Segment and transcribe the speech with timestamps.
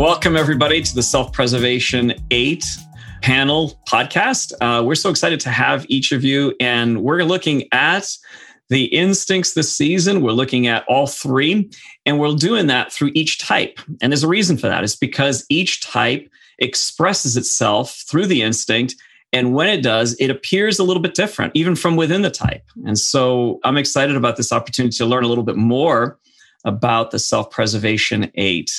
[0.00, 2.64] Welcome, everybody, to the Self Preservation 8
[3.20, 4.54] panel podcast.
[4.58, 8.08] Uh, we're so excited to have each of you, and we're looking at
[8.70, 10.22] the instincts this season.
[10.22, 11.68] We're looking at all three,
[12.06, 13.78] and we're doing that through each type.
[14.00, 14.84] And there's a reason for that.
[14.84, 16.30] It's because each type
[16.60, 18.94] expresses itself through the instinct.
[19.34, 22.64] And when it does, it appears a little bit different, even from within the type.
[22.86, 26.18] And so I'm excited about this opportunity to learn a little bit more
[26.64, 28.70] about the self preservation eight.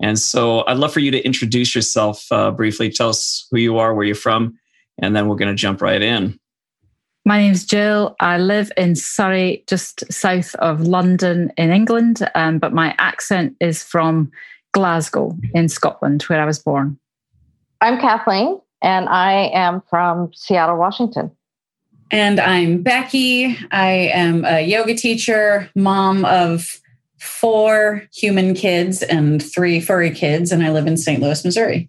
[0.00, 2.90] And so I'd love for you to introduce yourself uh, briefly.
[2.90, 4.58] Tell us who you are, where you're from,
[4.98, 6.38] and then we're going to jump right in.
[7.26, 8.16] My name's Jill.
[8.20, 13.82] I live in Surrey, just south of London in England, um, but my accent is
[13.82, 14.30] from
[14.72, 16.98] Glasgow in Scotland, where I was born.
[17.80, 21.30] I'm Kathleen, and I am from Seattle, Washington.
[22.10, 23.56] And I'm Becky.
[23.70, 26.80] I am a yoga teacher, mom of
[27.24, 31.20] four human kids and three furry kids, and I live in St.
[31.20, 31.88] Louis, Missouri.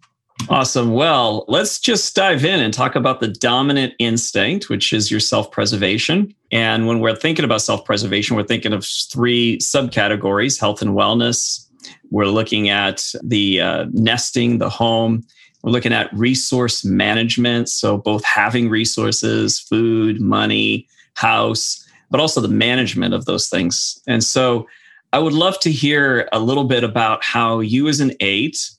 [0.50, 0.92] Awesome.
[0.92, 5.50] Well, let's just dive in and talk about the dominant instinct, which is your self
[5.50, 6.34] preservation.
[6.52, 11.68] And when we're thinking about self preservation, we're thinking of three subcategories health and wellness.
[12.12, 15.26] We're looking at the uh, nesting, the home.
[15.64, 17.70] We're looking at resource management.
[17.70, 24.00] So, both having resources, food, money, house, but also the management of those things.
[24.06, 24.68] And so,
[25.16, 28.70] I would love to hear a little bit about how you, as an eight,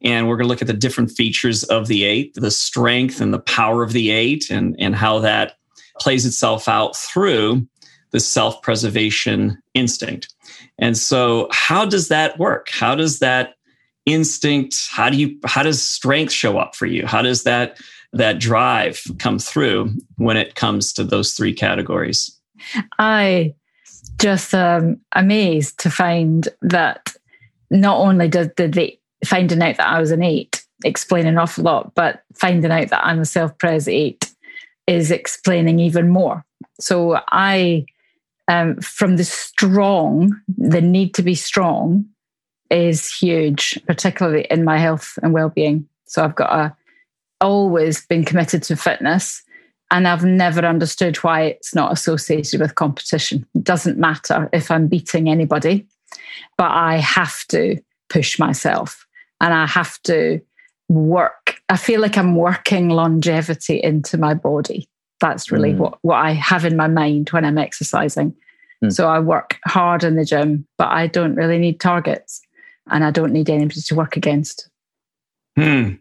[0.00, 3.34] and we're going to look at the different features of the eight, the strength and
[3.34, 5.54] the power of the eight, and, and how that
[5.98, 7.66] plays itself out through
[8.12, 10.32] the self preservation instinct.
[10.78, 12.68] And so, how does that work?
[12.70, 13.54] How does that
[14.06, 17.04] instinct, how do you, how does strength show up for you?
[17.04, 17.80] How does that,
[18.12, 22.30] that drive come through when it comes to those three categories?
[23.00, 23.54] I
[24.18, 27.14] just um, amazed to find that
[27.70, 31.64] not only did, did they finding out that I was an eight explain an awful
[31.64, 34.30] lot, but finding out that I'm a self-pres eight
[34.86, 36.44] is explaining even more.
[36.78, 37.86] So I,
[38.48, 42.06] um, from the strong, the need to be strong
[42.70, 45.88] is huge, particularly in my health and well-being.
[46.06, 46.76] So I've got a
[47.42, 49.42] always been committed to fitness
[49.90, 53.46] and I've never understood why it's not associated with competition.
[53.54, 55.86] It doesn't matter if I'm beating anybody,
[56.56, 59.06] but I have to push myself
[59.40, 60.40] and I have to
[60.88, 61.56] work.
[61.68, 64.88] I feel like I'm working longevity into my body.
[65.20, 65.78] That's really mm.
[65.78, 68.34] what, what I have in my mind when I'm exercising.
[68.82, 68.92] Mm.
[68.92, 72.40] So I work hard in the gym, but I don't really need targets
[72.88, 74.68] and I don't need anybody to work against.
[75.56, 75.94] Hmm.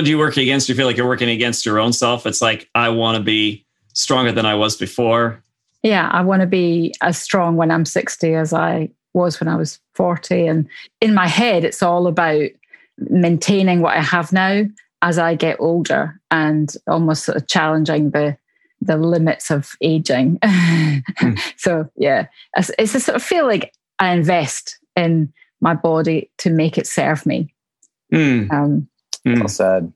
[0.00, 0.68] Do you work against?
[0.68, 2.26] You feel like you're working against your own self?
[2.26, 5.42] It's like I want to be stronger than I was before.
[5.82, 9.56] Yeah, I want to be as strong when I'm 60 as I was when I
[9.56, 10.46] was 40.
[10.46, 10.68] And
[11.00, 12.48] in my head, it's all about
[12.98, 14.64] maintaining what I have now
[15.02, 18.36] as I get older and almost sort of challenging the
[18.80, 20.38] the limits of aging.
[20.42, 21.38] mm.
[21.56, 22.26] So yeah,
[22.56, 26.88] it's, it's a sort of feel like I invest in my body to make it
[26.88, 27.54] serve me.
[28.12, 28.50] Mm.
[28.52, 28.88] Um,
[29.26, 29.40] Mm.
[29.40, 29.92] Well said.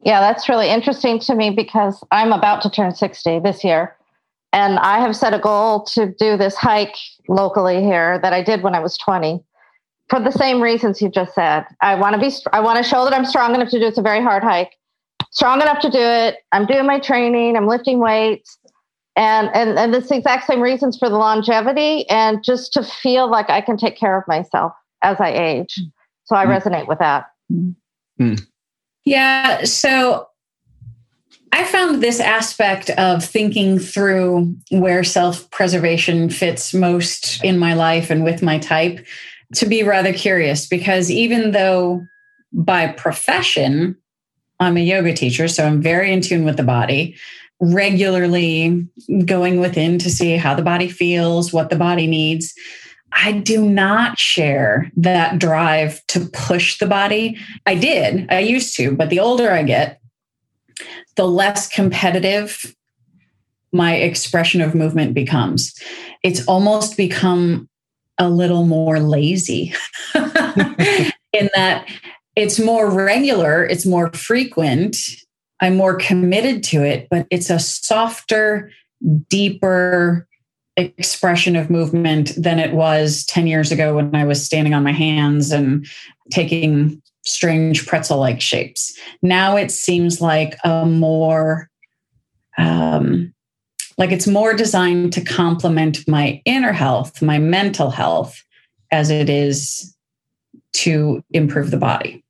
[0.00, 3.96] Yeah, that's really interesting to me because I'm about to turn 60 this year.
[4.52, 6.94] And I have set a goal to do this hike
[7.28, 9.42] locally here that I did when I was 20
[10.08, 11.64] for the same reasons you just said.
[11.80, 13.88] I want to be, I want to show that I'm strong enough to do it.
[13.88, 14.72] It's a very hard hike,
[15.30, 16.36] strong enough to do it.
[16.52, 18.58] I'm doing my training, I'm lifting weights.
[19.16, 23.30] And, and, and it's the exact same reasons for the longevity and just to feel
[23.30, 24.72] like I can take care of myself
[25.02, 25.80] as I age.
[26.24, 26.56] So I mm.
[26.56, 27.24] resonate with that.
[28.20, 28.46] Mm.
[29.04, 29.64] Yeah.
[29.64, 30.28] So
[31.52, 38.10] I found this aspect of thinking through where self preservation fits most in my life
[38.10, 39.04] and with my type
[39.54, 42.04] to be rather curious because even though
[42.52, 43.96] by profession,
[44.60, 47.16] I'm a yoga teacher, so I'm very in tune with the body,
[47.60, 48.86] regularly
[49.24, 52.54] going within to see how the body feels, what the body needs.
[53.16, 57.38] I do not share that drive to push the body.
[57.64, 60.00] I did, I used to, but the older I get,
[61.16, 62.76] the less competitive
[63.72, 65.74] my expression of movement becomes.
[66.22, 67.68] It's almost become
[68.18, 69.74] a little more lazy
[70.14, 71.86] in that
[72.34, 74.96] it's more regular, it's more frequent,
[75.60, 78.70] I'm more committed to it, but it's a softer,
[79.28, 80.28] deeper,
[80.76, 84.92] expression of movement than it was 10 years ago when I was standing on my
[84.92, 85.86] hands and
[86.30, 88.96] taking strange pretzel like shapes.
[89.22, 91.70] Now it seems like a more,
[92.58, 93.32] um,
[93.98, 98.42] like it's more designed to complement my inner health, my mental health,
[98.92, 99.96] as it is
[100.74, 102.22] to improve the body.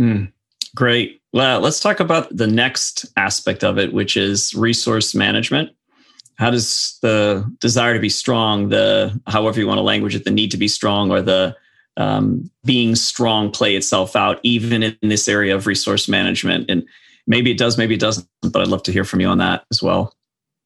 [0.00, 0.32] Mm,
[0.74, 1.20] great.
[1.32, 5.70] Well, let's talk about the next aspect of it, which is resource management.
[6.42, 10.30] How does the desire to be strong, the however you want to language it, the
[10.30, 11.56] need to be strong, or the
[11.96, 16.68] um, being strong play itself out, even in this area of resource management?
[16.68, 16.84] And
[17.26, 19.64] maybe it does, maybe it doesn't, but I'd love to hear from you on that
[19.70, 20.14] as well.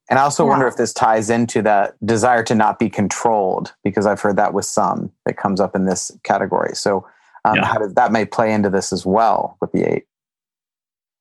[0.09, 0.51] And I also yeah.
[0.51, 4.55] wonder if this ties into that desire to not be controlled, because I've heard that
[4.55, 6.75] with some that comes up in this category.
[6.75, 7.07] So,
[7.45, 7.67] um, yeah.
[7.67, 10.07] how does that may play into this as well with the eight?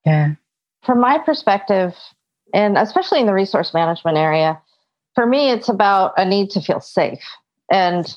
[0.05, 0.35] Yeah.
[0.83, 1.95] From my perspective,
[2.55, 4.59] and especially in the resource management area,
[5.13, 7.23] for me, it's about a need to feel safe.
[7.71, 8.15] And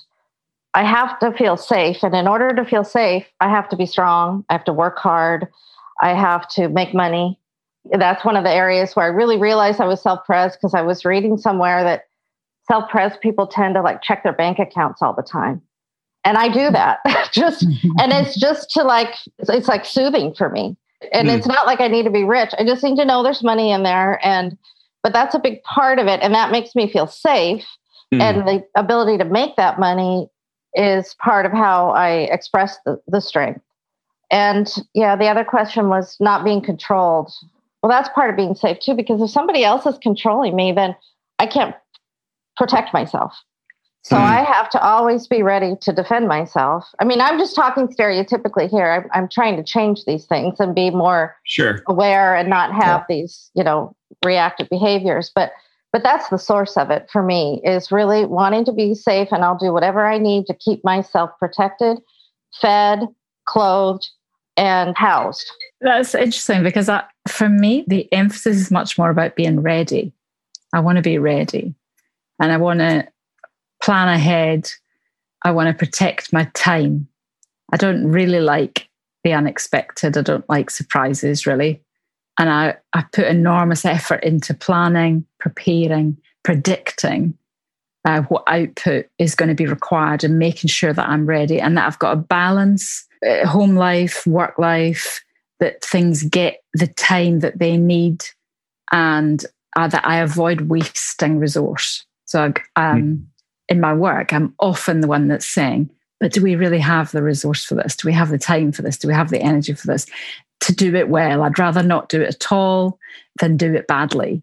[0.75, 2.03] I have to feel safe.
[2.03, 4.45] And in order to feel safe, I have to be strong.
[4.49, 5.49] I have to work hard.
[6.01, 7.39] I have to make money
[7.93, 10.83] that's one of the areas where I really realized I was self pres because I
[10.83, 12.05] was reading somewhere that
[12.67, 15.63] self pres people tend to like check their bank accounts all the time.
[16.25, 16.99] And I do that
[17.33, 20.77] just, and it's just to like, it's like soothing for me.
[21.13, 21.37] And mm.
[21.37, 22.51] it's not like I need to be rich.
[22.59, 24.25] I just need to know there's money in there.
[24.25, 24.57] And,
[25.03, 26.21] but that's a big part of it.
[26.23, 27.65] And that makes me feel safe.
[28.13, 28.21] Mm.
[28.21, 30.29] And the ability to make that money
[30.75, 33.61] is part of how I express the, the strength.
[34.31, 37.33] And yeah, the other question was not being controlled.
[37.83, 40.97] Well, that's part of being safe too, because if somebody else is controlling me, then
[41.39, 41.75] I can't
[42.57, 43.35] protect myself.
[44.03, 44.21] So mm.
[44.21, 46.89] I have to always be ready to defend myself.
[47.01, 48.91] I mean, I'm just talking stereotypically here.
[48.91, 51.83] I'm, I'm trying to change these things and be more sure.
[51.87, 53.17] aware and not have yeah.
[53.17, 55.31] these, you know, reactive behaviors.
[55.35, 55.53] But
[55.93, 59.43] but that's the source of it for me is really wanting to be safe and
[59.43, 61.99] I'll do whatever I need to keep myself protected,
[62.61, 63.01] fed,
[63.47, 64.07] clothed,
[64.59, 65.51] and housed.
[65.81, 70.13] That's interesting because that, for me, the emphasis is much more about being ready.
[70.75, 71.75] I want to be ready
[72.39, 73.09] and I want to
[73.89, 74.71] plan ahead.
[75.47, 77.09] I want to protect my time.
[77.73, 78.87] I don't really like
[79.25, 80.19] the unexpected.
[80.19, 81.81] I don't like surprises really.
[82.39, 87.39] And I, I put enormous effort into planning, preparing, predicting
[88.05, 91.75] uh, what output is going to be required and making sure that I'm ready and
[91.79, 95.25] that I've got a balance, uh, home life, work life,
[95.61, 98.23] that things get the time that they need
[98.93, 99.43] and
[99.77, 102.05] uh, that I avoid wasting resource.
[102.27, 103.25] So um, mm.
[103.69, 107.23] In my work, I'm often the one that's saying, but do we really have the
[107.23, 107.97] resource for this?
[107.97, 108.99] Do we have the time for this?
[108.99, 110.07] Do we have the energy for this?
[110.61, 112.99] To do it well, I'd rather not do it at all
[113.41, 114.43] than do it badly.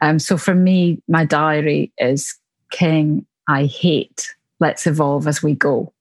[0.00, 2.36] Um, so for me, my diary is
[2.70, 3.26] king.
[3.48, 4.34] I hate.
[4.60, 5.92] Let's evolve as we go.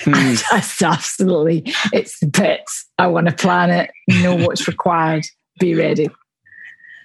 [0.00, 0.34] Hmm.
[0.34, 2.86] just absolutely, it's the bits.
[2.98, 5.26] I want to plan it, know what's required,
[5.58, 6.08] be ready.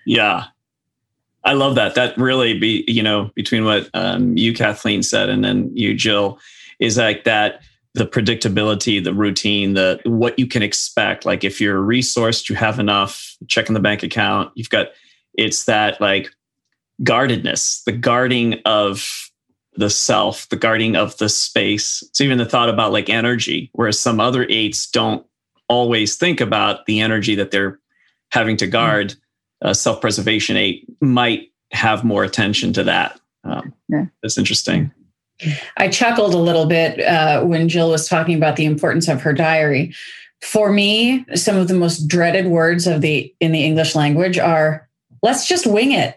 [0.06, 0.46] Yeah.
[1.46, 1.96] I love that.
[1.96, 6.40] That really be, you know, between what um, you, Kathleen, said and then you, Jill,
[6.80, 7.62] is like that
[7.94, 11.26] the predictability, the routine, the what you can expect.
[11.26, 14.88] Like if you're resourced, you have enough, checking the bank account, you've got
[15.36, 16.30] it's that like
[17.04, 19.30] guardedness, the guarding of
[19.76, 22.04] the self, the guarding of the space.
[22.10, 25.26] It's even the thought about like energy, whereas some other eights don't
[25.68, 27.80] always think about the energy that they're
[28.32, 29.12] having to guard.
[29.12, 29.16] Mm.
[29.66, 33.20] Uh, Self preservation eight might have more attention to that.
[33.44, 34.06] Um, yeah.
[34.22, 34.92] That's interesting.
[35.78, 39.34] I chuckled a little bit uh, when Jill was talking about the importance of her
[39.34, 39.94] diary.
[40.42, 44.88] For me, some of the most dreaded words of the in the English language are
[45.24, 46.16] "let's just wing it."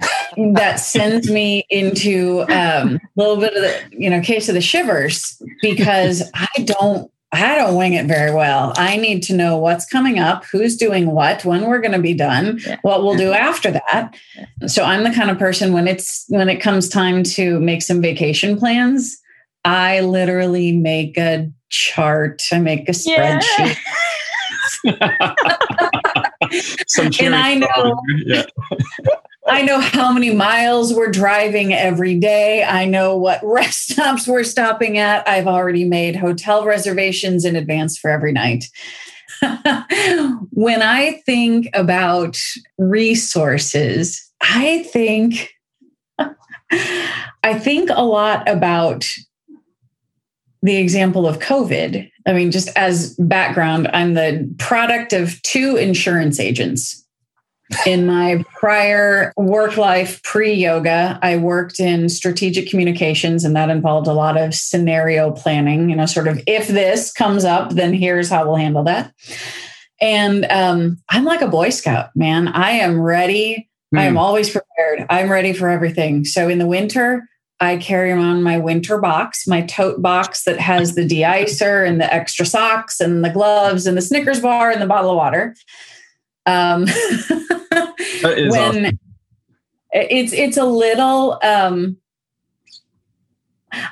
[0.54, 4.60] that sends me into um, a little bit of the you know case of the
[4.60, 8.72] shivers because I don't I don't wing it very well.
[8.76, 12.14] I need to know what's coming up, who's doing what, when we're going to be
[12.14, 13.42] done, what we'll do mm-hmm.
[13.42, 14.14] after that.
[14.66, 18.00] So I'm the kind of person when it's when it comes time to make some
[18.00, 19.16] vacation plans,
[19.64, 22.42] I literally make a chart.
[22.50, 23.76] I make a spreadsheet.
[24.84, 25.34] Yeah.
[27.20, 28.44] and I know yeah.
[29.46, 32.62] I know how many miles we're driving every day.
[32.62, 35.26] I know what rest stops we're stopping at.
[35.26, 38.66] I've already made hotel reservations in advance for every night.
[40.50, 42.36] when I think about
[42.78, 45.50] resources, I think
[47.42, 49.08] I think a lot about
[50.62, 52.10] the example of COVID.
[52.26, 56.99] I mean, just as background, I'm the product of two insurance agents
[57.86, 64.06] in my prior work life pre yoga, I worked in strategic communications, and that involved
[64.06, 65.90] a lot of scenario planning.
[65.90, 69.12] You know, sort of if this comes up, then here's how we'll handle that.
[70.00, 72.48] And um, I'm like a Boy Scout, man.
[72.48, 73.68] I am ready.
[73.94, 73.98] Mm.
[73.98, 75.06] I am always prepared.
[75.10, 76.24] I'm ready for everything.
[76.24, 77.24] So in the winter,
[77.60, 82.12] I carry around my winter box, my tote box that has the de-icer and the
[82.12, 85.54] extra socks and the gloves and the Snickers bar and the bottle of water.
[86.46, 86.86] Um,
[88.22, 88.98] when awesome.
[89.92, 91.96] it's it's a little um,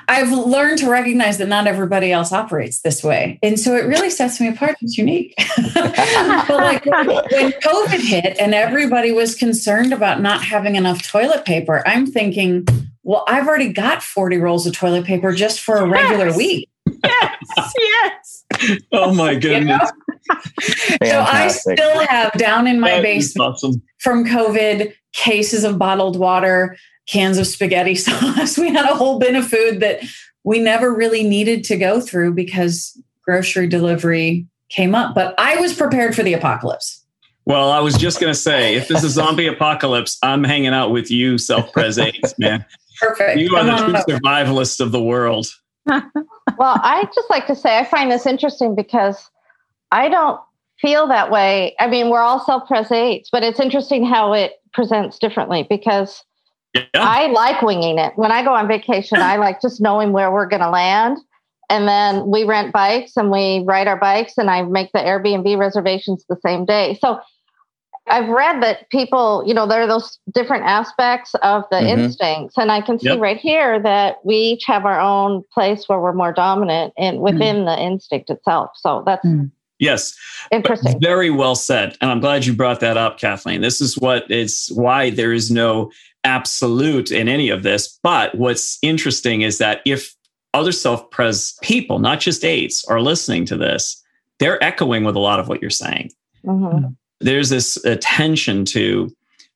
[0.07, 3.39] I've learned to recognize that not everybody else operates this way.
[3.41, 4.75] And so it really sets me apart.
[4.81, 5.33] It's unique.
[5.73, 11.81] but like when COVID hit and everybody was concerned about not having enough toilet paper,
[11.87, 12.67] I'm thinking,
[13.03, 16.37] well, I've already got 40 rolls of toilet paper just for a regular yes.
[16.37, 16.69] week.
[17.03, 18.45] Yes, yes.
[18.91, 19.91] Oh my goodness.
[21.03, 23.81] so I still have down in my that basement awesome.
[23.99, 28.57] from COVID cases of bottled water, cans of spaghetti sauce.
[28.57, 30.01] We had a whole bin of food that
[30.43, 35.15] we never really needed to go through because grocery delivery came up.
[35.15, 37.03] But I was prepared for the apocalypse.
[37.45, 40.73] Well, I was just going to say, if this is a zombie apocalypse, I'm hanging
[40.73, 41.97] out with you, self pres
[42.37, 42.63] man.
[42.99, 43.39] Perfect.
[43.39, 45.47] You are the true survivalist of the world.
[45.85, 46.03] well,
[46.59, 49.29] I just like to say I find this interesting because
[49.91, 50.39] I don't
[50.79, 51.75] feel that way.
[51.79, 56.23] I mean, we're all self pres eights, but it's interesting how it presents differently because
[56.73, 56.83] yeah.
[56.95, 58.13] I like winging it.
[58.15, 61.17] When I go on vacation, I like just knowing where we're going to land.
[61.71, 65.57] And then we rent bikes and we ride our bikes, and I make the Airbnb
[65.57, 66.97] reservations the same day.
[66.99, 67.19] So
[68.09, 71.99] I've read that people, you know, there are those different aspects of the mm-hmm.
[71.99, 72.57] instincts.
[72.57, 73.19] And I can see yep.
[73.19, 77.57] right here that we each have our own place where we're more dominant and within
[77.57, 77.65] mm.
[77.65, 78.71] the instinct itself.
[78.75, 79.51] So that's mm.
[79.79, 80.15] Yes.
[80.51, 80.99] Interesting.
[80.99, 81.97] Very well said.
[82.01, 83.61] And I'm glad you brought that up, Kathleen.
[83.61, 85.91] This is what is why there is no
[86.23, 87.99] absolute in any of this.
[88.03, 90.15] But what's interesting is that if
[90.53, 94.03] other self pres people, not just eights, are listening to this,
[94.39, 96.11] they're echoing with a lot of what you're saying.
[96.45, 96.87] Mm-hmm.
[97.21, 99.09] There's this attention to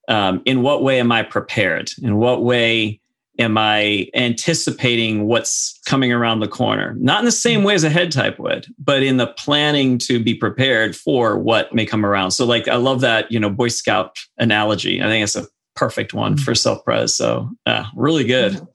[0.07, 1.91] um, in what way am I prepared?
[2.01, 2.99] In what way
[3.39, 6.95] am I anticipating what's coming around the corner?
[6.99, 7.67] Not in the same mm-hmm.
[7.67, 11.73] way as a head type would, but in the planning to be prepared for what
[11.73, 12.31] may come around.
[12.31, 15.01] So, like, I love that, you know, Boy Scout analogy.
[15.01, 16.43] I think it's a perfect one mm-hmm.
[16.43, 17.13] for self pres.
[17.13, 18.53] So, yeah, really good.
[18.53, 18.65] Mm-hmm.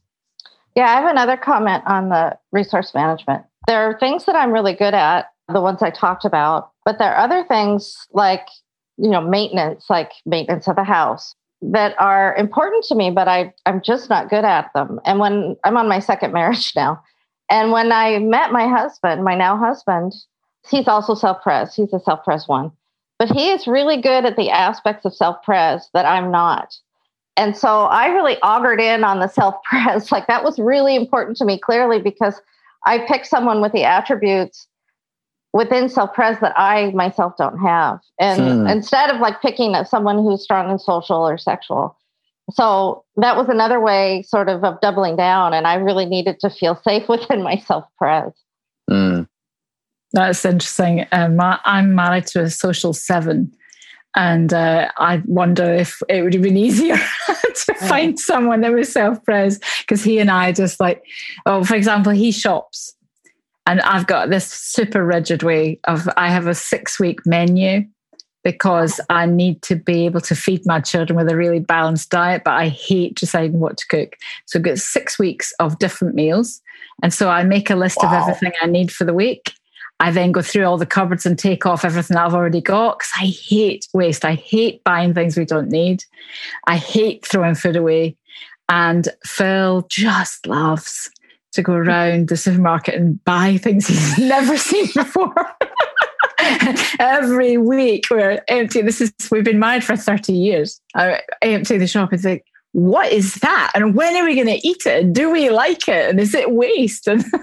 [0.75, 3.45] Yeah, I have another comment on the resource management.
[3.67, 7.13] There are things that I'm really good at, the ones I talked about, but there
[7.13, 8.47] are other things like,
[8.97, 13.53] you know, maintenance, like maintenance of the house, that are important to me, but I,
[13.67, 15.01] I'm just not good at them.
[15.05, 17.03] And when I'm on my second marriage now,
[17.51, 20.15] and when I met my husband, my now husband,
[20.69, 21.75] he's also self pres.
[21.75, 22.71] He's a self pres one,
[23.19, 26.77] but he is really good at the aspects of self pres that I'm not.
[27.37, 30.13] And so I really augured in on the self pres.
[30.13, 32.41] Like that was really important to me clearly because
[32.87, 34.68] I picked someone with the attributes
[35.59, 37.99] within self pres that I myself don't have.
[38.21, 38.67] And hmm.
[38.69, 41.97] instead of like picking up someone who's strong in social or sexual.
[42.53, 45.53] So that was another way sort of of doubling down.
[45.53, 48.33] And I really needed to feel safe within my self pres.
[48.89, 49.29] Mm.
[50.13, 51.07] That's interesting.
[51.11, 53.53] Um, I'm married to a social seven.
[54.17, 56.97] And uh, I wonder if it would have been easier
[57.67, 61.03] to find someone that was self pres because he and I just like,
[61.47, 62.95] oh, for example, he shops.
[63.69, 67.87] And I've got this super rigid way of I have a six week menu
[68.43, 72.45] because I need to be able to feed my children with a really balanced diet,
[72.45, 74.17] but I hate deciding what to cook.
[74.47, 76.63] So I've got six weeks of different meals.
[77.03, 78.09] And so I make a list wow.
[78.09, 79.53] of everything I need for the week.
[80.01, 83.13] I then go through all the cupboards and take off everything I've already got because
[83.21, 84.25] I hate waste.
[84.25, 86.05] I hate buying things we don't need.
[86.67, 88.17] I hate throwing food away.
[88.71, 91.11] And Phil just loves
[91.59, 95.35] to go around the supermarket and buy things he's never seen before.
[97.01, 98.81] Every week we're empty.
[98.81, 100.81] This is we've been married for 30 years.
[100.95, 103.73] I empty the shop and think, what is that?
[103.75, 105.13] And when are we going to eat it?
[105.13, 106.11] Do we like it?
[106.11, 107.09] And is it waste?
[107.09, 107.25] And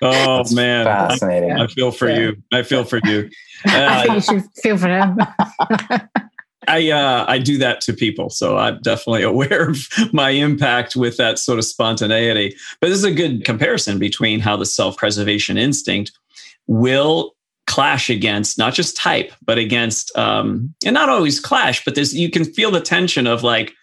[0.00, 1.50] Oh man, fascinating!
[1.50, 2.18] I, I, feel for yeah.
[2.18, 2.36] you.
[2.52, 3.28] I feel for you.
[3.66, 5.18] Uh, I think you should feel for him.
[6.68, 11.16] I uh, I do that to people, so I'm definitely aware of my impact with
[11.16, 12.56] that sort of spontaneity.
[12.80, 16.12] But this is a good comparison between how the self-preservation instinct
[16.66, 17.34] will
[17.66, 22.30] clash against not just type, but against um, and not always clash, but there's you
[22.30, 23.74] can feel the tension of like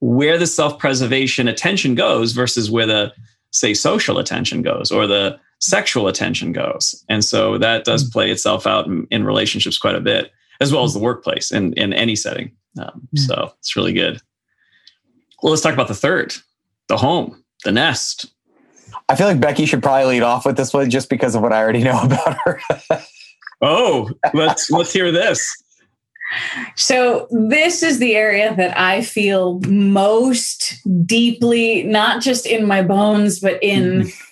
[0.00, 3.12] where the self-preservation attention goes versus where the
[3.50, 7.04] say social attention goes or the sexual attention goes.
[7.08, 8.12] And so that does mm.
[8.12, 11.72] play itself out in, in relationships quite a bit, as well as the workplace in,
[11.74, 12.52] in any setting.
[12.78, 13.18] Um, mm.
[13.18, 14.20] So it's really good.
[15.42, 16.34] Well, let's talk about the third,
[16.88, 18.26] the home, the nest.
[19.08, 21.52] I feel like Becky should probably lead off with this one just because of what
[21.52, 22.60] I already know about her.
[23.60, 25.54] oh, let's let's hear this.
[26.74, 33.40] So, this is the area that I feel most deeply, not just in my bones,
[33.40, 34.22] but in mm.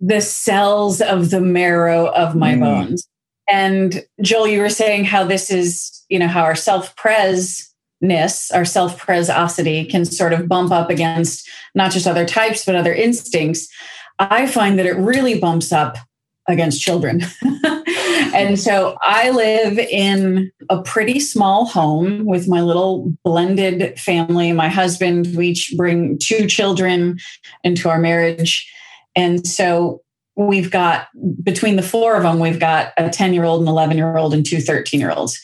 [0.00, 2.60] the cells of the marrow of my mm.
[2.60, 3.08] bones.
[3.52, 8.50] And Joel, you were saying how this is, you know, how our self pres ness,
[8.50, 12.94] our self presosity can sort of bump up against not just other types, but other
[12.94, 13.68] instincts.
[14.18, 15.98] I find that it really bumps up
[16.48, 17.20] against children.
[18.34, 24.52] and so I live in a pretty small home with my little blended family.
[24.52, 27.18] My husband, we each bring two children
[27.64, 28.66] into our marriage.
[29.14, 30.01] And so
[30.36, 31.08] we've got
[31.42, 34.34] between the four of them, we've got a 10 year old, an 11 year old,
[34.34, 35.40] and two 13 year olds.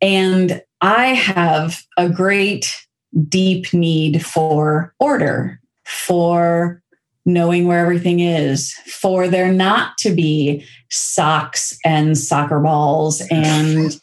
[0.00, 2.86] And I have a great,
[3.28, 6.82] deep need for order, for
[7.24, 14.00] knowing where everything is, for there not to be socks and soccer balls and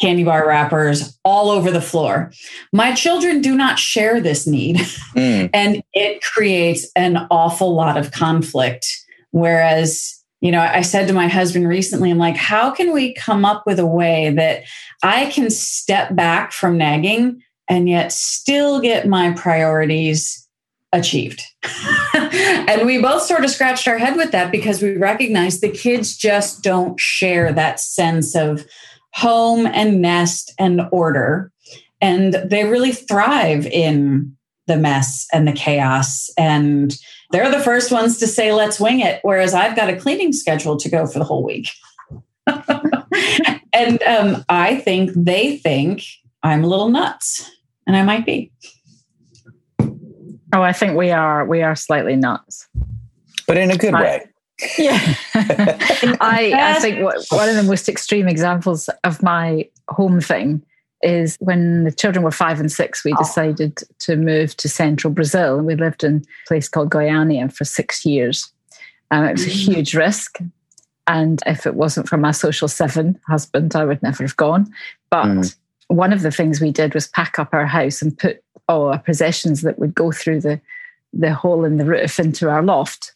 [0.00, 2.32] candy bar wrappers all over the floor.
[2.72, 4.76] My children do not share this need,
[5.14, 5.50] mm.
[5.54, 8.86] and it creates an awful lot of conflict.
[9.30, 13.44] Whereas you know, I said to my husband recently, I'm like, how can we come
[13.44, 14.62] up with a way that
[15.02, 20.48] I can step back from nagging and yet still get my priorities
[20.92, 21.42] achieved?
[22.14, 26.16] and we both sort of scratched our head with that because we recognize the kids
[26.16, 28.64] just don't share that sense of
[29.12, 31.52] home and nest and order.
[32.00, 34.34] And they really thrive in
[34.66, 36.96] the mess and the chaos and
[37.30, 40.76] they're the first ones to say, let's wing it, whereas I've got a cleaning schedule
[40.76, 41.70] to go for the whole week.
[43.72, 46.02] and um, I think they think
[46.42, 47.50] I'm a little nuts,
[47.86, 48.50] and I might be.
[50.52, 51.44] Oh, I think we are.
[51.44, 52.68] We are slightly nuts,
[53.46, 54.26] but in a good I, way.
[54.76, 54.98] Yeah,
[55.34, 60.62] I, I think one of the most extreme examples of my home thing
[61.02, 63.18] is when the children were five and six, we oh.
[63.18, 65.58] decided to move to central Brazil.
[65.58, 68.52] And we lived in a place called Goiânia for six years.
[69.10, 69.74] Um, it was a mm.
[69.74, 70.38] huge risk.
[71.06, 74.72] And if it wasn't for my social seven husband, I would never have gone.
[75.10, 75.56] But mm.
[75.88, 78.98] one of the things we did was pack up our house and put all our
[78.98, 80.60] possessions that would go through the,
[81.12, 83.14] the hole in the roof into our loft.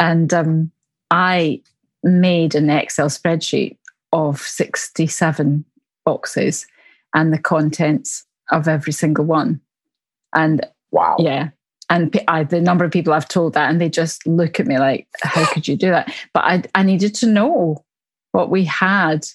[0.00, 0.72] And um,
[1.10, 1.60] I
[2.02, 3.76] made an Excel spreadsheet
[4.12, 5.64] of 67
[6.04, 6.66] boxes
[7.16, 9.60] and the contents of every single one.
[10.34, 11.16] And wow.
[11.18, 11.48] Yeah.
[11.88, 14.78] And I, the number of people I've told that, and they just look at me
[14.78, 16.12] like, how could you do that?
[16.34, 17.84] But I, I needed to know
[18.32, 19.26] what we had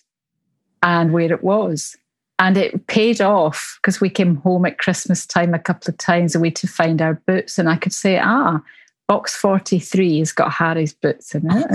[0.84, 1.98] and where it was.
[2.38, 6.36] And it paid off because we came home at Christmas time a couple of times
[6.36, 7.58] a week to find our boots.
[7.58, 8.62] And I could say, ah,
[9.12, 11.68] box 43 has got Harry's boots in it.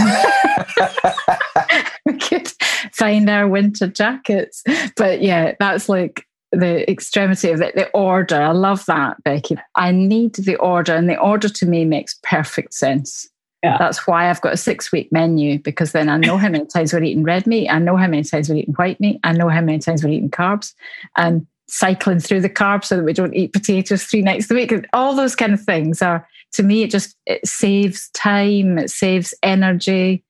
[2.07, 2.51] we could
[2.93, 4.65] find our winter jackets.
[4.97, 8.41] But yeah, that's like the extremity of it, the order.
[8.41, 9.59] I love that, Becky.
[9.75, 13.29] I need the order, and the order to me makes perfect sense.
[13.63, 13.77] Yeah.
[13.77, 16.95] That's why I've got a six week menu because then I know how many times
[16.95, 17.69] we're eating red meat.
[17.69, 19.21] I know how many times we're eating white meat.
[19.25, 20.73] I know how many times we're eating carbs
[21.19, 24.73] and cycling through the carbs so that we don't eat potatoes three nights a week.
[24.95, 29.35] All those kind of things are, to me, it just it saves time, it saves
[29.43, 30.25] energy,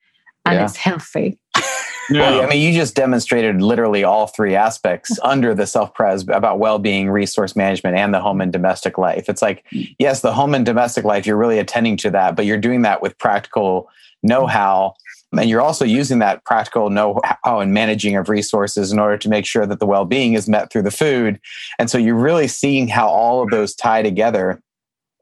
[0.44, 0.64] and yeah.
[0.64, 1.38] it's healthy.
[2.09, 2.40] Yeah.
[2.40, 6.79] I mean, you just demonstrated literally all three aspects under the self pres about well
[6.79, 9.29] being, resource management, and the home and domestic life.
[9.29, 9.64] It's like,
[9.98, 13.02] yes, the home and domestic life, you're really attending to that, but you're doing that
[13.02, 13.88] with practical
[14.22, 14.94] know how.
[15.37, 19.29] And you're also using that practical know how and managing of resources in order to
[19.29, 21.40] make sure that the well being is met through the food.
[21.79, 24.62] And so you're really seeing how all of those tie together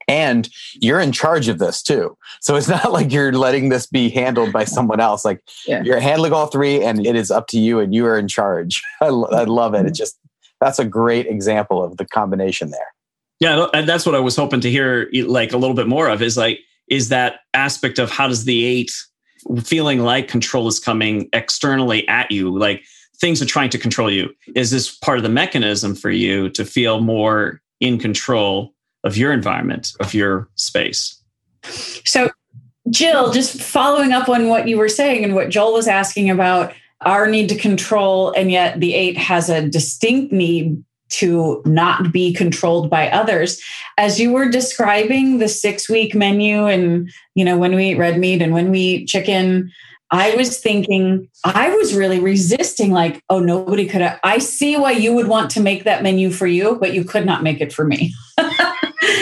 [0.08, 2.16] and you're in charge of this too.
[2.40, 5.24] So it's not like you're letting this be handled by someone else.
[5.24, 5.82] Like yeah.
[5.82, 8.82] you're handling all three and it is up to you and you are in charge.
[9.00, 9.86] I, I love it.
[9.86, 10.18] It just
[10.60, 12.94] that's a great example of the combination there.
[13.40, 16.22] Yeah and that's what i was hoping to hear like a little bit more of
[16.22, 18.92] is like is that aspect of how does the eight
[19.62, 22.56] feeling like control is coming externally at you?
[22.56, 22.84] Like
[23.18, 24.34] things are trying to control you.
[24.54, 28.73] Is this part of the mechanism for you to feel more in control
[29.04, 31.20] of your environment, of your space.
[31.62, 32.30] So,
[32.90, 36.74] Jill, just following up on what you were saying and what Joel was asking about
[37.00, 42.32] our need to control, and yet the eight has a distinct need to not be
[42.32, 43.62] controlled by others
[43.98, 48.18] as you were describing the six week menu and you know when we eat red
[48.18, 49.70] meat and when we eat chicken
[50.10, 54.90] i was thinking i was really resisting like oh nobody could have, i see why
[54.90, 57.72] you would want to make that menu for you but you could not make it
[57.72, 58.12] for me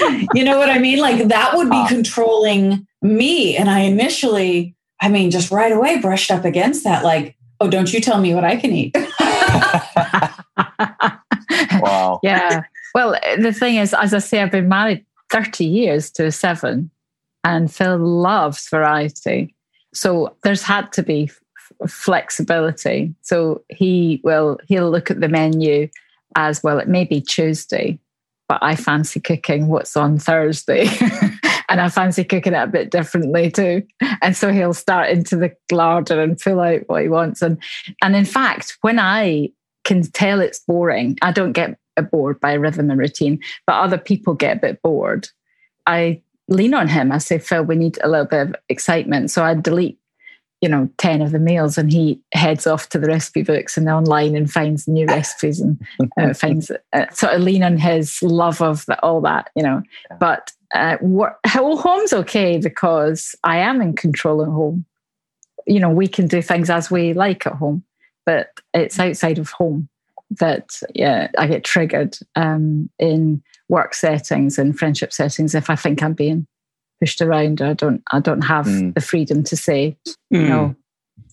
[0.35, 0.99] you know what I mean?
[0.99, 1.89] Like that would be ah.
[1.89, 3.57] controlling me.
[3.57, 7.05] And I initially, I mean, just right away brushed up against that.
[7.05, 8.97] Like, oh, don't you tell me what I can eat.
[11.81, 12.21] Wow.
[12.23, 12.63] Yeah.
[12.95, 16.91] Well, the thing is, as I say, I've been married 30 years to a seven,
[17.45, 19.55] and Phil loves variety.
[19.95, 23.15] So there's had to be f- flexibility.
[23.23, 25.89] So he will, he'll look at the menu
[26.37, 26.79] as well.
[26.79, 27.99] It may be Tuesday,
[28.53, 30.87] but I fancy cooking what's on Thursday.
[31.71, 33.83] and I fancy cooking it a bit differently too.
[34.21, 37.41] And so he'll start into the larder and fill out what he wants.
[37.41, 37.57] And
[38.03, 39.53] and in fact, when I
[39.85, 41.79] can tell it's boring, I don't get
[42.11, 45.29] bored by rhythm and routine, but other people get a bit bored.
[45.87, 47.11] I lean on him.
[47.11, 49.31] I say, Phil, we need a little bit of excitement.
[49.31, 49.99] So I delete,
[50.63, 53.89] you know, 10 of the meals and he heads off to the recipe books and
[53.89, 55.85] online and finds new recipes and
[56.19, 59.83] uh, finds uh, sort of lean on his love of the, all that, you know.
[60.21, 64.87] But uh, work, home's okay because I am in control at home.
[65.67, 67.83] You know, we can do things as we like at home,
[68.25, 69.89] but it's outside of home
[70.39, 76.03] that yeah, I get triggered um, in work settings and friendship settings if I think
[76.03, 76.47] I'm being
[77.03, 77.61] pushed around.
[77.61, 78.95] I don't I don't have mm.
[78.95, 79.97] the freedom to say
[80.33, 80.49] mm.
[80.49, 80.77] no.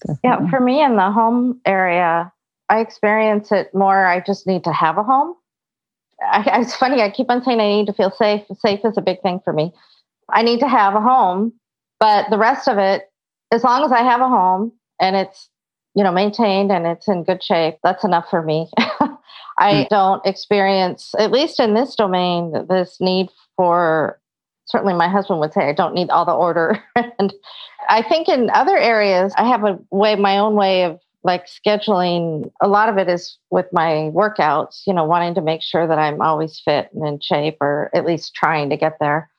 [0.01, 0.19] Definitely.
[0.23, 2.32] Yeah, for me in the home area,
[2.69, 4.05] I experience it more.
[4.05, 5.36] I just need to have a home.
[6.21, 7.01] I, it's funny.
[7.01, 8.41] I keep on saying I need to feel safe.
[8.58, 9.71] Safe is a big thing for me.
[10.32, 11.53] I need to have a home,
[11.99, 13.03] but the rest of it,
[13.51, 15.49] as long as I have a home and it's
[15.95, 18.69] you know maintained and it's in good shape, that's enough for me.
[19.60, 19.89] I mm.
[19.89, 24.18] don't experience, at least in this domain, this need for.
[24.69, 27.34] Certainly, my husband would say I don't need all the order, and
[27.89, 32.51] I think in other areas I have a way, my own way of like scheduling.
[32.62, 35.99] A lot of it is with my workouts you know wanting to make sure that
[35.99, 39.29] i'm always fit and in shape or at least trying to get there.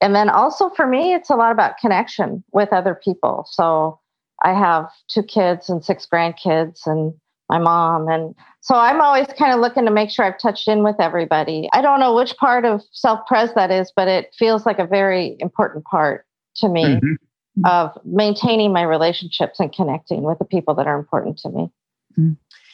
[0.00, 3.46] And then also for me it's a lot about connection with other people.
[3.50, 3.98] So
[4.44, 7.14] i have two kids and six grandkids and
[7.50, 10.82] my mom and so i'm always kind of looking to make sure i've touched in
[10.82, 14.78] with everybody i don't know which part of self-pres that is but it feels like
[14.78, 16.26] a very important part
[16.56, 17.12] to me mm-hmm.
[17.58, 17.66] Mm-hmm.
[17.66, 21.70] of maintaining my relationships and connecting with the people that are important to me.
[22.18, 22.32] Mm-hmm.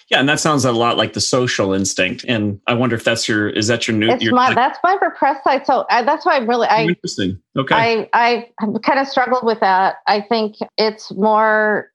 [0.08, 2.24] Yeah, and that sounds a lot like the social instinct.
[2.26, 4.10] And I wonder if that's your is that your new?
[4.10, 5.66] It's your, my, like, that's my repressed side.
[5.66, 7.38] So I, that's why I'm really I interesting.
[7.58, 8.48] Okay, I I
[8.82, 9.96] kind of struggled with that.
[10.06, 11.92] I think it's more.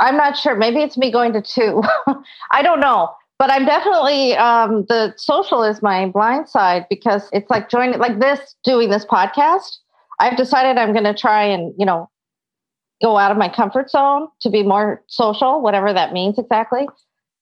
[0.00, 0.56] I'm not sure.
[0.56, 1.82] Maybe it's me going to two.
[2.50, 7.50] I don't know but I'm definitely um, the social is my blind side because it's
[7.50, 9.78] like joining like this doing this podcast.
[10.20, 12.08] I've decided I'm going to try and you know
[13.02, 16.86] go out of my comfort zone to be more social, whatever that means exactly.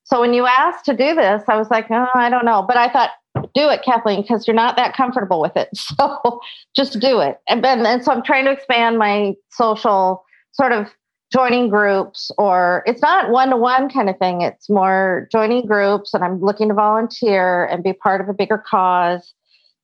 [0.03, 2.65] So when you asked to do this, I was like, oh, I don't know.
[2.67, 3.11] But I thought,
[3.55, 5.69] do it, Kathleen, because you're not that comfortable with it.
[5.77, 6.41] So
[6.75, 7.39] just do it.
[7.47, 10.87] And, and so I'm trying to expand my social sort of
[11.33, 14.41] joining groups, or it's not one to one kind of thing.
[14.41, 18.63] It's more joining groups, and I'm looking to volunteer and be part of a bigger
[18.65, 19.33] cause.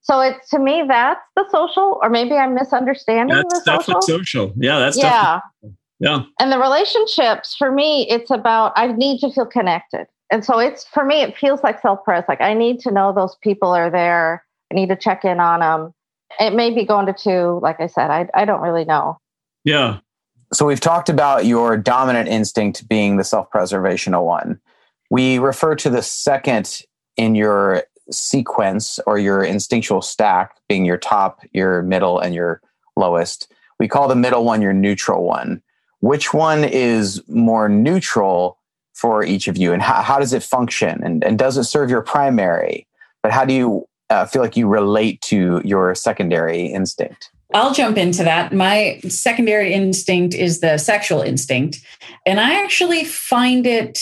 [0.01, 4.01] So it's to me that's the social, or maybe I'm misunderstanding that's the social.
[4.01, 4.53] social.
[4.55, 5.39] Yeah, that's yeah,
[5.99, 6.23] yeah.
[6.39, 10.85] And the relationships for me, it's about I need to feel connected, and so it's
[10.85, 12.23] for me, it feels like self pres.
[12.29, 14.45] Like I need to know those people are there.
[14.71, 15.93] I need to check in on them.
[16.39, 18.11] It may be going to two, like I said.
[18.11, 19.17] I I don't really know.
[19.63, 19.99] Yeah.
[20.51, 24.59] So we've talked about your dominant instinct being the self preservational one.
[25.09, 26.81] We refer to the second
[27.17, 32.61] in your sequence or your instinctual stack being your top, your middle, and your
[32.95, 33.51] lowest.
[33.79, 35.61] We call the middle one your neutral one.
[35.99, 38.57] Which one is more neutral
[38.93, 41.01] for each of you, and how, how does it function?
[41.03, 42.87] And, and does it serve your primary?
[43.21, 47.31] But how do you uh, feel like you relate to your secondary instinct?
[47.53, 48.53] I'll jump into that.
[48.53, 51.79] My secondary instinct is the sexual instinct.
[52.25, 53.99] And I actually find it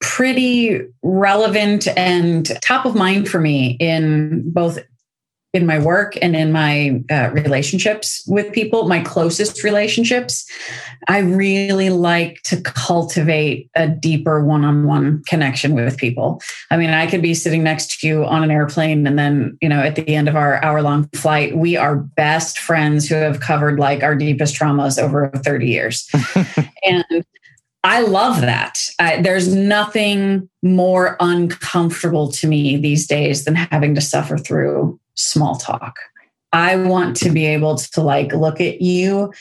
[0.00, 4.78] pretty relevant and top of mind for me in both
[5.52, 10.50] in my work and in my uh, relationships with people, my closest relationships,
[11.08, 16.40] I really like to cultivate a deeper one on one connection with people.
[16.70, 19.68] I mean, I could be sitting next to you on an airplane, and then, you
[19.68, 23.40] know, at the end of our hour long flight, we are best friends who have
[23.40, 26.08] covered like our deepest traumas over 30 years.
[26.86, 27.24] and
[27.84, 28.80] I love that.
[28.98, 35.56] I, there's nothing more uncomfortable to me these days than having to suffer through small
[35.56, 35.96] talk.
[36.52, 39.32] I want to be able to like look at you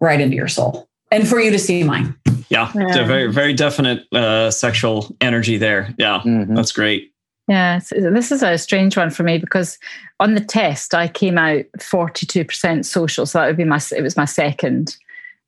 [0.00, 2.16] right into your soul and for you to see mine.
[2.48, 3.04] Yeah, yeah.
[3.06, 5.94] very very definite uh, sexual energy there.
[5.98, 6.54] Yeah, mm-hmm.
[6.54, 7.12] that's great.
[7.48, 9.78] Yeah, this is a strange one for me because
[10.20, 13.80] on the test I came out forty two percent social, so that would be my
[13.96, 14.96] it was my second.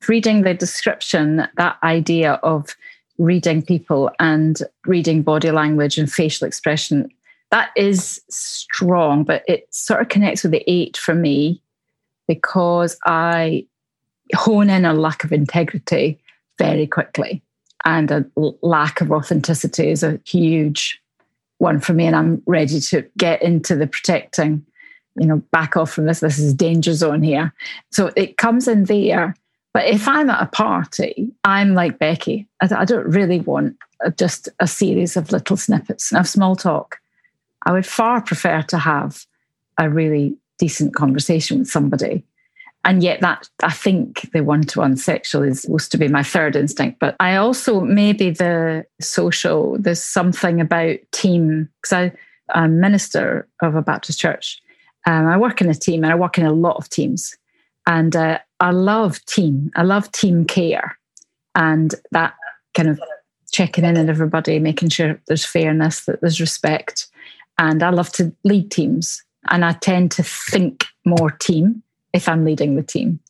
[0.09, 2.77] Reading the description, that idea of
[3.19, 7.09] reading people and reading body language and facial expression
[7.55, 11.63] that is strong, but it sort of connects with the eight for me
[12.27, 13.65] because I
[14.35, 16.19] hone in on lack of integrity
[16.59, 17.43] very quickly.
[17.85, 18.27] And a
[18.61, 21.01] lack of authenticity is a huge
[21.59, 22.07] one for me.
[22.07, 24.67] And I'm ready to get into the protecting,
[25.15, 26.19] you know, back off from this.
[26.19, 27.55] This is danger zone here.
[27.93, 29.37] So it comes in there.
[29.73, 32.49] But if I'm at a party, I'm like Becky.
[32.61, 33.77] I don't really want
[34.17, 36.99] just a series of little snippets of small talk.
[37.65, 39.25] I would far prefer to have
[39.79, 42.25] a really decent conversation with somebody.
[42.85, 47.01] And yet that i think the one-to-one sexual is supposed to be my third instinct.
[47.01, 52.13] But i also maybe the social there's something about team because i'm
[52.55, 54.61] a minister of a baptist church.
[55.07, 57.37] Um, i work in a team and i work in a lot of teams.
[57.87, 59.71] And uh, i love team.
[59.77, 60.99] I love team care.
[61.55, 62.35] And that
[62.75, 63.01] kind of
[63.51, 67.09] checking in on everybody making sure there's fairness that there's respect
[67.59, 71.83] and i love to lead teams and i tend to think more team
[72.15, 73.21] if I'm leading the team.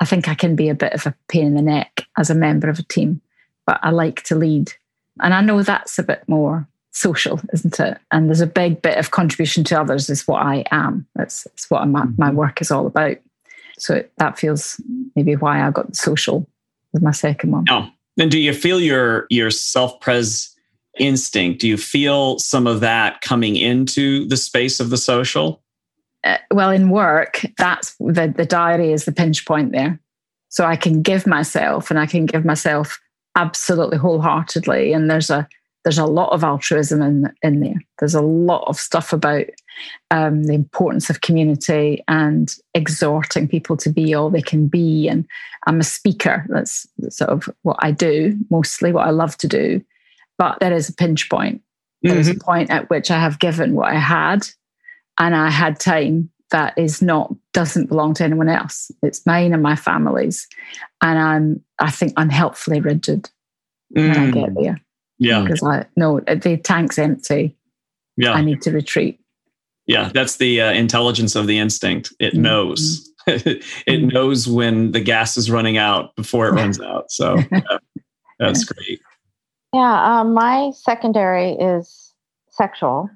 [0.00, 2.34] I think I can be a bit of a pain in the neck as a
[2.34, 3.22] member of a team,
[3.66, 4.72] but I like to lead.
[5.22, 7.98] And I know that's a bit more social, isn't it?
[8.12, 11.06] And there's a big bit of contribution to others, is what I am.
[11.14, 12.36] That's, that's what my, my mm-hmm.
[12.36, 13.16] work is all about.
[13.78, 14.80] So that feels
[15.16, 16.46] maybe why I got social
[16.92, 17.64] with my second one.
[17.70, 20.55] Oh, and do you feel your your self pres
[20.98, 21.60] instinct?
[21.60, 25.62] Do you feel some of that coming into the space of the social?
[26.26, 29.98] uh, well, in work, that's the, the diary is the pinch point there.
[30.48, 32.98] So I can give myself and I can give myself
[33.36, 34.92] absolutely wholeheartedly.
[34.92, 35.48] And there's a
[35.84, 37.80] there's a lot of altruism in in there.
[38.00, 39.44] There's a lot of stuff about
[40.10, 45.06] um, the importance of community and exhorting people to be all they can be.
[45.06, 45.26] And
[45.68, 46.44] I'm a speaker.
[46.48, 49.80] That's sort of what I do mostly, what I love to do.
[50.38, 51.62] But there is a pinch point.
[52.02, 52.20] There mm-hmm.
[52.20, 52.40] is a mm-hmm.
[52.40, 54.46] point at which I have given what I had
[55.18, 58.90] and I had time that is not doesn't belong to anyone else.
[59.02, 60.46] It's mine and my family's,
[61.02, 63.28] and I'm I think I'm helpfully rigid
[63.96, 64.08] mm.
[64.08, 64.62] when I get mm.
[64.62, 64.80] there.
[65.18, 67.56] Yeah, because I no the tank's empty.
[68.16, 69.20] Yeah, I need to retreat.
[69.86, 72.12] Yeah, that's the uh, intelligence of the instinct.
[72.18, 73.10] It mm knows.
[73.26, 77.10] it mm knows when the gas is running out before it runs out.
[77.10, 77.60] So yeah,
[78.38, 79.00] that's great.
[79.76, 82.14] Yeah, um, my secondary is
[82.48, 83.10] sexual.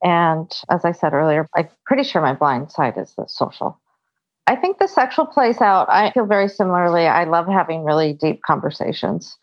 [0.00, 3.80] And as I said earlier, I'm pretty sure my blind side is the social.
[4.46, 5.88] I think the sexual plays out.
[5.90, 7.08] I feel very similarly.
[7.08, 9.36] I love having really deep conversations.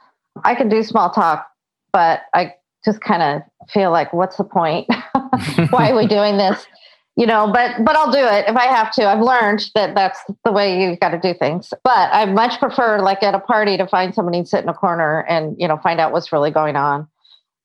[0.45, 1.45] I can do small talk,
[1.91, 2.54] but I
[2.86, 4.88] just kind of feel like, what's the point?
[5.71, 6.65] Why are we doing this?
[7.20, 9.06] You know, but but I'll do it if I have to.
[9.06, 11.74] I've learned that that's the way you've got to do things.
[11.84, 14.74] But I much prefer, like at a party, to find somebody and sit in a
[14.74, 17.08] corner and you know find out what's really going on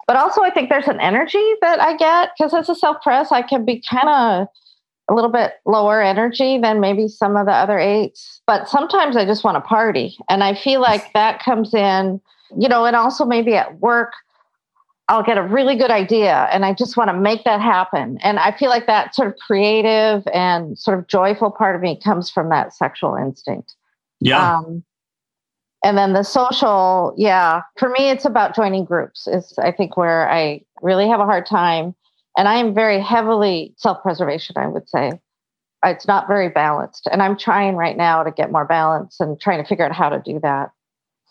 [0.07, 3.33] but also, I think there's an energy that I get because as a self pres,
[3.33, 4.49] I can be kind of
[5.09, 8.41] a little bit lower energy than maybe some of the other eights.
[8.47, 10.17] But sometimes I just want to party.
[10.29, 12.21] And I feel like that comes in,
[12.59, 14.13] you know, and also maybe at work,
[15.09, 18.19] I'll get a really good idea and I just want to make that happen.
[18.23, 22.01] And I feel like that sort of creative and sort of joyful part of me
[22.03, 23.75] comes from that sexual instinct.
[24.21, 24.59] Yeah.
[24.59, 24.83] Um,
[25.85, 30.29] and then the social yeah for me it's about joining groups is i think where
[30.31, 31.95] i really have a hard time
[32.37, 35.13] and i am very heavily self-preservation i would say
[35.85, 39.63] it's not very balanced and i'm trying right now to get more balance and trying
[39.63, 40.71] to figure out how to do that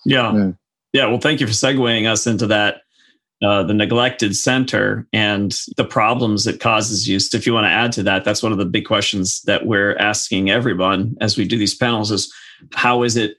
[0.05, 0.57] yeah mm.
[0.93, 2.82] yeah well thank you for segueing us into that
[3.43, 7.19] uh, the neglected center and the problems it causes you.
[7.19, 9.65] So if you want to add to that, that's one of the big questions that
[9.65, 12.33] we're asking everyone as we do these panels is
[12.73, 13.37] how is it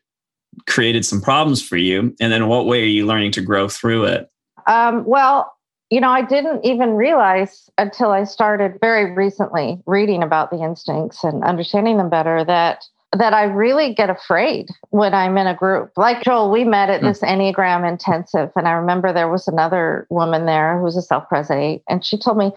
[0.67, 2.15] created some problems for you?
[2.21, 4.31] And then what way are you learning to grow through it?
[4.67, 5.53] Um, well,
[5.91, 11.23] you know, I didn't even realize until I started very recently reading about the instincts
[11.23, 12.85] and understanding them better that
[13.17, 15.93] that I really get afraid when I'm in a group.
[15.97, 17.07] Like Joel, we met at hmm.
[17.07, 21.29] this Enneagram intensive, and I remember there was another woman there who was a self
[21.29, 22.53] pres and she told me,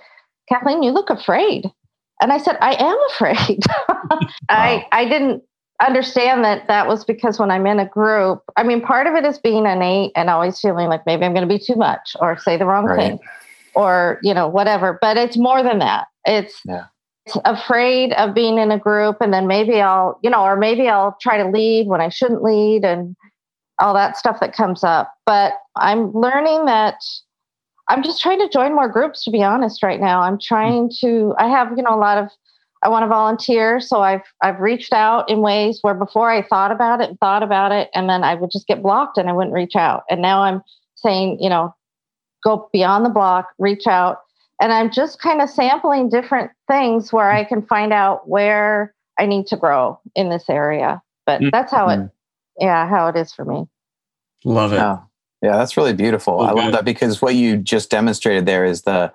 [0.49, 1.71] Kathleen, you look afraid.
[2.21, 3.63] And I said, I am afraid.
[3.89, 4.19] wow.
[4.49, 5.43] I, I didn't
[5.85, 9.25] understand that that was because when I'm in a group, I mean, part of it
[9.25, 12.15] is being an eight and always feeling like maybe I'm going to be too much
[12.19, 12.97] or say the wrong right.
[12.97, 13.19] thing
[13.75, 14.97] or, you know, whatever.
[14.99, 16.07] But it's more than that.
[16.25, 16.85] It's, yeah.
[17.27, 20.87] It's afraid of being in a group and then maybe I'll, you know, or maybe
[20.87, 23.15] I'll try to lead when I shouldn't lead and
[23.79, 25.13] all that stuff that comes up.
[25.25, 26.95] But I'm learning that
[27.89, 30.21] I'm just trying to join more groups, to be honest, right now.
[30.21, 31.07] I'm trying mm-hmm.
[31.07, 32.29] to, I have, you know, a lot of
[32.83, 33.79] I want to volunteer.
[33.79, 37.43] So I've I've reached out in ways where before I thought about it and thought
[37.43, 40.03] about it, and then I would just get blocked and I wouldn't reach out.
[40.09, 40.61] And now I'm
[40.95, 41.73] saying, you know,
[42.43, 44.19] go beyond the block, reach out.
[44.59, 49.25] And I'm just kind of sampling different things where I can find out where I
[49.25, 51.01] need to grow in this area.
[51.25, 51.49] But mm-hmm.
[51.51, 52.09] that's how it,
[52.59, 53.67] yeah, how it is for me.
[54.45, 54.77] Love it.
[54.77, 54.99] Yeah,
[55.41, 56.41] yeah that's really beautiful.
[56.41, 59.13] I love that because what you just demonstrated there is the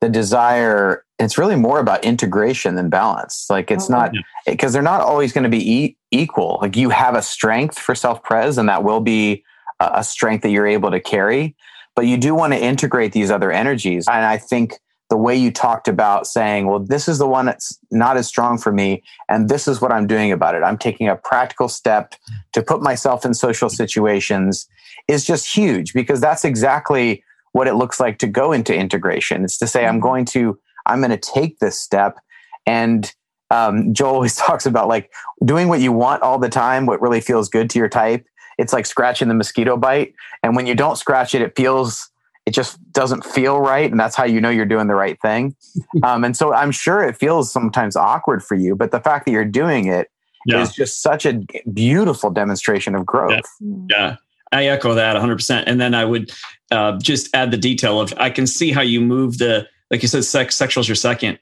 [0.00, 1.04] the desire.
[1.18, 3.46] It's really more about integration than balance.
[3.48, 4.12] Like it's not
[4.44, 6.58] because they're not always going to be e- equal.
[6.60, 9.44] Like you have a strength for self pres, and that will be
[9.80, 11.56] a, a strength that you're able to carry.
[11.96, 14.78] But you do want to integrate these other energies, and I think
[15.08, 18.58] the way you talked about saying, well, this is the one that's not as strong
[18.58, 20.62] for me, and this is what I'm doing about it.
[20.62, 22.14] I'm taking a practical step
[22.52, 24.68] to put myself in social situations
[25.08, 29.44] is just huge because that's exactly what it looks like to go into integration.
[29.44, 32.18] It's to say, I'm going to, I'm going to take this step.
[32.66, 33.10] And
[33.50, 35.10] um, Joel always talks about like
[35.44, 38.26] doing what you want all the time, what really feels good to your type.
[38.58, 40.14] It's like scratching the mosquito bite.
[40.42, 42.10] And when you don't scratch it, it feels
[42.46, 45.54] it just doesn't feel right and that's how you know you're doing the right thing
[46.02, 49.32] um, and so i'm sure it feels sometimes awkward for you but the fact that
[49.32, 50.10] you're doing it
[50.46, 50.62] yeah.
[50.62, 51.42] is just such a
[51.74, 54.16] beautiful demonstration of growth yeah, yeah.
[54.52, 56.30] i echo that 100% and then i would
[56.70, 60.08] uh, just add the detail of i can see how you move the like you
[60.08, 61.38] said sex sexual is your second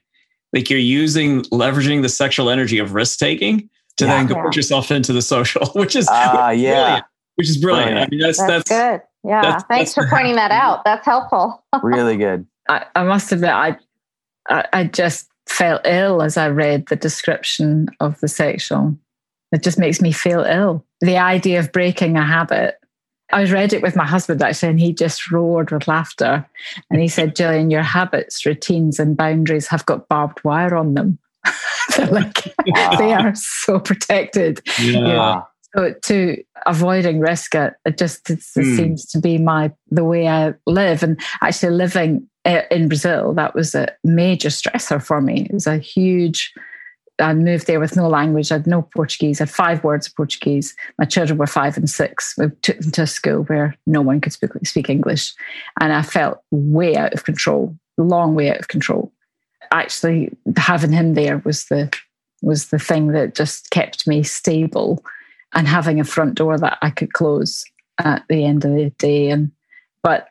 [0.53, 4.55] like you're using leveraging the sexual energy of risk taking to yeah, then go put
[4.55, 7.01] yourself into the social which is uh, yeah
[7.35, 7.89] which is brilliant.
[7.89, 8.07] brilliant.
[8.07, 9.07] I mean, that's that's, that's good.
[9.25, 10.83] Yeah, that's, thanks that's, for pointing that out.
[10.85, 11.63] That's helpful.
[11.83, 12.45] really good.
[12.69, 13.77] I, I must admit, I,
[14.49, 18.97] I, I just felt ill as I read the description of the sexual.
[19.51, 20.85] It just makes me feel ill.
[21.01, 22.75] The idea of breaking a habit.
[23.31, 26.47] I read it with my husband actually, and he just roared with laughter.
[26.91, 31.17] And he said, Gillian, your habits, routines, and boundaries have got barbed wire on them.
[32.11, 32.55] like
[32.97, 34.61] they are so protected.
[34.79, 35.41] Yeah.
[35.75, 38.75] So to avoiding risk, it, it just it, mm.
[38.75, 41.03] seems to be my the way I live.
[41.03, 45.45] And actually, living uh, in Brazil, that was a major stressor for me.
[45.45, 46.53] It was a huge.
[47.19, 48.51] I moved there with no language.
[48.51, 49.39] I had no Portuguese.
[49.39, 50.75] I had five words of Portuguese.
[50.99, 52.35] My children were five and six.
[52.37, 55.33] We took them to a school where no one could speak, speak English.
[55.79, 59.13] And I felt way out of control, long way out of control.
[59.71, 61.93] Actually, having him there was the
[62.41, 65.03] was the thing that just kept me stable
[65.53, 67.63] and having a front door that I could close
[67.99, 69.29] at the end of the day.
[69.29, 69.51] And
[70.03, 70.29] but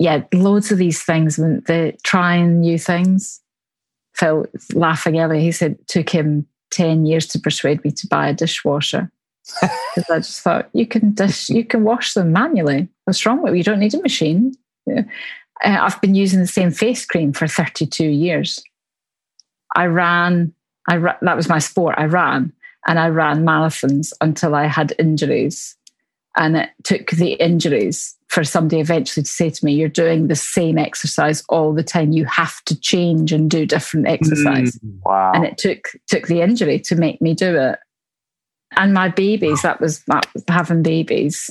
[0.00, 3.40] yeah, loads of these things when they trying new things.
[4.14, 8.34] Phil laughing earlier, he said took him 10 years to persuade me to buy a
[8.34, 9.10] dishwasher.
[9.94, 12.88] Because I just thought you can dish, you can wash them manually.
[13.04, 13.56] What's wrong with it?
[13.56, 14.54] You don't need a machine.
[15.64, 18.62] Uh, I've been using the same face cream for 32 years.
[19.74, 20.52] I ran,
[20.88, 21.96] I ra- that was my sport.
[21.98, 22.52] I ran
[22.86, 25.76] and I ran marathons until I had injuries.
[26.36, 30.36] And it took the injuries for somebody eventually to say to me, You're doing the
[30.36, 32.12] same exercise all the time.
[32.12, 34.76] You have to change and do different exercise.
[34.76, 35.32] Mm, wow.
[35.34, 37.78] And it took took the injury to make me do it.
[38.76, 41.50] And my babies, that was, that was having babies.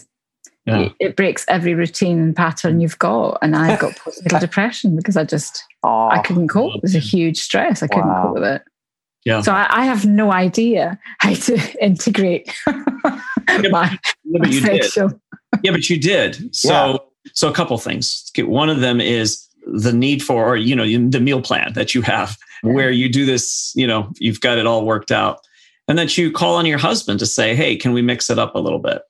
[0.67, 0.81] Yeah.
[0.81, 3.39] It, it, breaks every routine and pattern you've got.
[3.41, 6.75] And I got postnatal depression because I just oh, I couldn't cope.
[6.75, 7.81] It was a huge stress.
[7.81, 8.23] I couldn't wow.
[8.25, 8.63] cope with it.
[9.23, 9.41] Yeah.
[9.41, 15.09] So I, I, have no idea how to integrate my, yeah, but you sexual.
[15.09, 15.19] Did.
[15.63, 16.55] Yeah, but you did.
[16.55, 16.97] So yeah.
[17.33, 18.31] so a couple things.
[18.37, 22.01] One of them is the need for, or you know, the meal plan that you
[22.03, 23.73] have, where you do this.
[23.75, 25.41] You know, you've got it all worked out,
[25.87, 28.55] and that you call on your husband to say, "Hey, can we mix it up
[28.55, 29.01] a little bit?"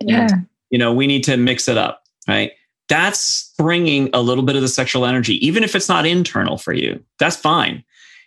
[0.00, 0.28] Yeah.
[0.70, 2.52] You know, we need to mix it up, right?
[2.88, 6.72] That's bringing a little bit of the sexual energy, even if it's not internal for
[6.72, 7.02] you.
[7.18, 7.84] That's fine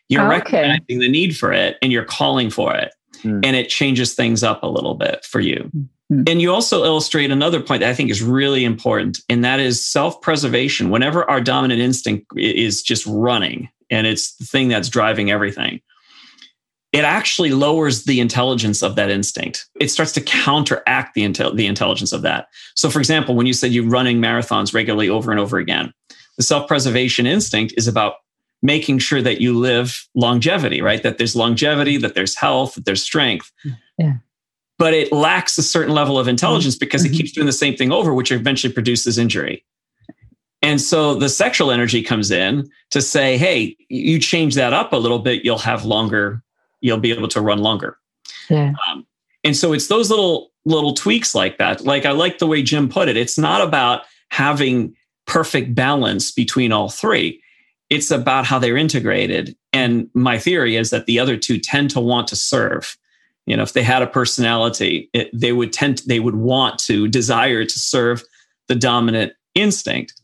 [0.09, 0.61] you're okay.
[0.61, 2.93] recognizing the need for it and you're calling for it.
[3.23, 3.45] Mm.
[3.45, 5.69] And it changes things up a little bit for you.
[6.11, 6.29] Mm.
[6.29, 9.83] And you also illustrate another point that I think is really important, and that is
[9.83, 10.89] self preservation.
[10.89, 15.81] Whenever our dominant instinct is just running and it's the thing that's driving everything,
[16.93, 19.67] it actually lowers the intelligence of that instinct.
[19.81, 22.47] It starts to counteract the, intel- the intelligence of that.
[22.75, 25.91] So, for example, when you said you're running marathons regularly over and over again,
[26.37, 28.15] the self preservation instinct is about
[28.61, 31.03] making sure that you live longevity, right?
[31.03, 33.51] That there's longevity, that there's health, that there's strength.
[33.97, 34.13] Yeah.
[34.77, 37.13] But it lacks a certain level of intelligence because mm-hmm.
[37.13, 39.65] it keeps doing the same thing over, which eventually produces injury.
[40.61, 44.97] And so the sexual energy comes in to say, hey, you change that up a
[44.97, 46.41] little bit, you'll have longer,
[46.83, 47.97] you'll be able to run longer.
[48.49, 48.73] Yeah.
[48.87, 49.07] Um,
[49.43, 51.81] and so it's those little little tweaks like that.
[51.81, 53.17] Like I like the way Jim put it.
[53.17, 57.41] It's not about having perfect balance between all three
[57.93, 59.55] it's about how they're integrated.
[59.71, 62.97] And my theory is that the other two tend to want to serve.
[63.45, 66.79] You know, if they had a personality, it, they would tend, to, they would want
[66.79, 68.23] to desire to serve
[68.67, 70.19] the dominant instinct.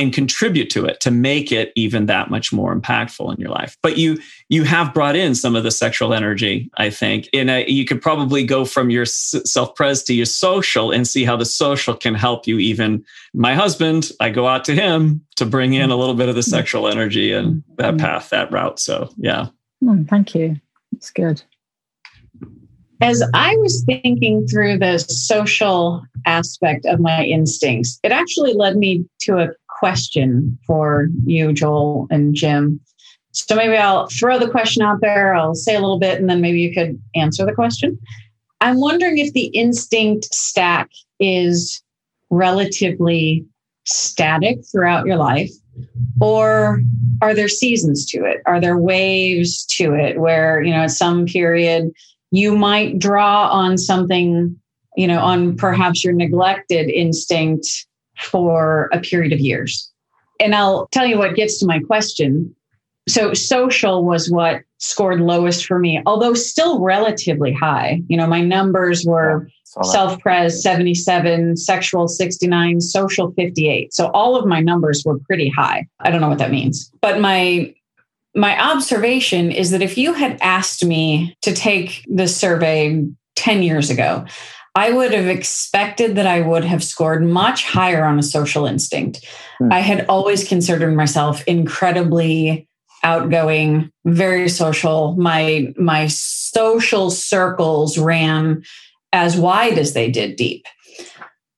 [0.00, 3.76] And contribute to it to make it even that much more impactful in your life.
[3.82, 7.70] But you you have brought in some of the sexual energy i think and a,
[7.70, 11.94] you could probably go from your self-pres to your social and see how the social
[11.94, 13.04] can help you even.
[13.34, 16.42] My husband i go out to him to bring in a little bit of the
[16.42, 18.00] sexual energy and that mm.
[18.00, 18.80] path that route.
[18.80, 19.48] So yeah.
[19.82, 20.56] Mm, thank you.
[20.92, 21.42] It's good.
[23.02, 29.06] As I was thinking through the social aspect of my instincts, it actually led me
[29.22, 29.48] to a
[29.80, 32.78] question for you, Joel and Jim.
[33.32, 36.40] So maybe I'll throw the question out there, I'll say a little bit, and then
[36.40, 37.98] maybe you could answer the question.
[38.60, 41.82] I'm wondering if the instinct stack is
[42.28, 43.44] relatively
[43.84, 45.50] static throughout your life,
[46.20, 46.82] or
[47.22, 48.42] are there seasons to it?
[48.46, 51.90] Are there waves to it where, you know, at some period
[52.30, 54.56] you might draw on something,
[54.96, 57.86] you know, on perhaps your neglected instinct
[58.22, 59.90] for a period of years.
[60.38, 62.54] And I'll tell you what gets to my question.
[63.08, 68.02] So, social was what scored lowest for me, although still relatively high.
[68.08, 73.92] You know, my numbers were self pres 77, sexual 69, social 58.
[73.92, 75.86] So, all of my numbers were pretty high.
[76.00, 76.90] I don't know what that means.
[77.00, 77.74] But my
[78.34, 83.04] my observation is that if you had asked me to take this survey
[83.36, 84.24] 10 years ago,
[84.74, 89.24] I would have expected that I would have scored much higher on a social instinct.
[89.58, 89.72] Hmm.
[89.72, 92.68] I had always considered myself incredibly
[93.02, 95.16] outgoing, very social.
[95.16, 98.62] My my social circles ran
[99.12, 100.66] as wide as they did deep.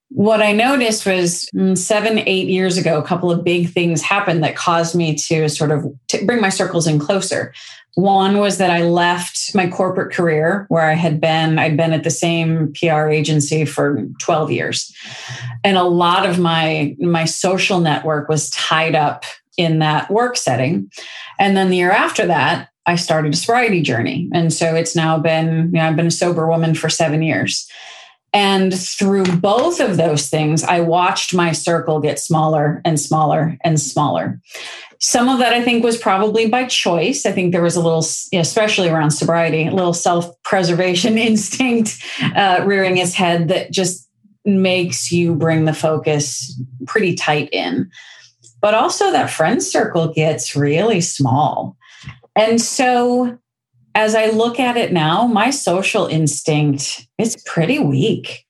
[0.08, 4.44] What I noticed was mm, seven, eight years ago, a couple of big things happened
[4.44, 5.86] that caused me to sort of
[6.26, 7.54] bring my circles in closer.
[7.94, 12.04] One was that I left my corporate career where I had been, I'd been at
[12.04, 14.94] the same PR agency for 12 years.
[15.62, 19.24] And a lot of my my social network was tied up
[19.58, 20.90] in that work setting.
[21.38, 24.28] And then the year after that, I started a sobriety journey.
[24.32, 27.68] And so it's now been, you know, I've been a sober woman for seven years.
[28.32, 33.78] And through both of those things, I watched my circle get smaller and smaller and
[33.78, 34.40] smaller.
[35.00, 37.26] Some of that I think was probably by choice.
[37.26, 42.02] I think there was a little, especially around sobriety, a little self preservation instinct
[42.34, 44.08] uh, rearing its head that just
[44.44, 47.90] makes you bring the focus pretty tight in.
[48.60, 51.76] But also, that friend circle gets really small.
[52.36, 53.38] And so,
[53.94, 58.44] as I look at it now, my social instinct is pretty weak.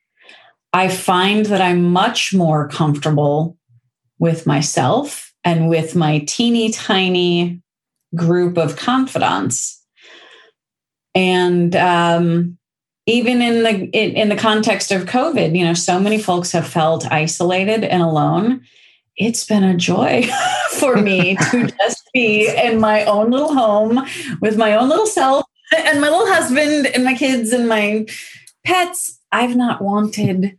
[0.72, 3.57] I find that I'm much more comfortable
[4.18, 7.61] with myself and with my teeny tiny
[8.14, 9.84] group of confidants.
[11.14, 12.59] And um,
[13.07, 16.66] even in the in, in the context of COVID, you know, so many folks have
[16.66, 18.62] felt isolated and alone.
[19.26, 20.28] It's been a joy
[20.78, 24.06] for me to just be in my own little home
[24.40, 25.44] with my own little self
[25.76, 28.06] and my little husband and my kids and my
[28.64, 29.18] pets.
[29.30, 30.58] I've not wanted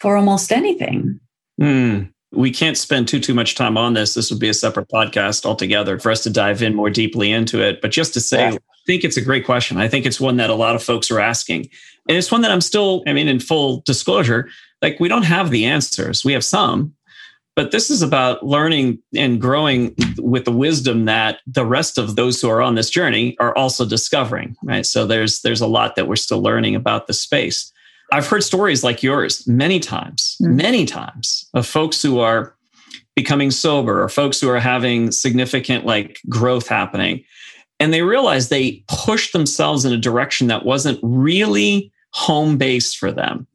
[0.00, 1.20] for almost anything.
[1.60, 4.88] Mm we can't spend too too much time on this this would be a separate
[4.88, 8.50] podcast altogether for us to dive in more deeply into it but just to say
[8.50, 8.54] yeah.
[8.54, 11.10] i think it's a great question i think it's one that a lot of folks
[11.10, 11.68] are asking
[12.08, 14.48] and it's one that i'm still i mean in full disclosure
[14.82, 16.94] like we don't have the answers we have some
[17.58, 22.40] but this is about learning and growing with the wisdom that the rest of those
[22.40, 26.06] who are on this journey are also discovering right so there's there's a lot that
[26.06, 27.72] we're still learning about the space
[28.10, 30.54] I've heard stories like yours many times, mm.
[30.54, 32.54] many times of folks who are
[33.14, 37.24] becoming sober or folks who are having significant like growth happening.
[37.80, 43.12] And they realize they pushed themselves in a direction that wasn't really home based for
[43.12, 43.46] them.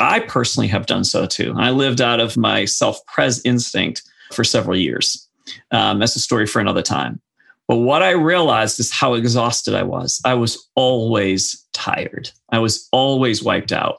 [0.00, 1.54] I personally have done so too.
[1.56, 4.02] I lived out of my self pres instinct
[4.32, 5.26] for several years.
[5.70, 7.20] Um, that's a story for another time.
[7.66, 10.20] But what I realized is how exhausted I was.
[10.24, 13.98] I was always tired, I was always wiped out.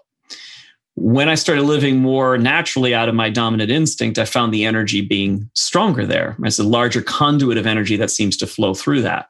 [0.95, 4.99] When I started living more naturally out of my dominant instinct, I found the energy
[4.99, 6.35] being stronger there.
[6.43, 9.29] It's a larger conduit of energy that seems to flow through that.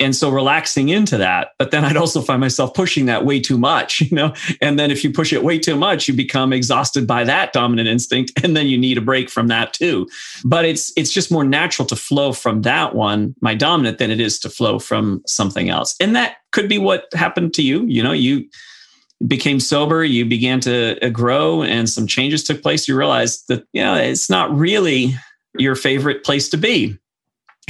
[0.00, 3.58] And so relaxing into that, but then I'd also find myself pushing that way too
[3.58, 4.34] much, you know?
[4.60, 7.88] And then if you push it way too much, you become exhausted by that dominant
[7.88, 10.08] instinct and then you need a break from that too.
[10.44, 14.20] But it's it's just more natural to flow from that one, my dominant than it
[14.20, 15.94] is to flow from something else.
[16.00, 18.48] And that could be what happened to you, you know, you
[19.26, 23.64] became sober, you began to uh, grow and some changes took place, you realized that
[23.72, 25.14] you know, it's not really
[25.58, 26.98] your favorite place to be.